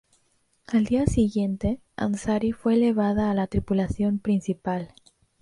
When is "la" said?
3.35-3.45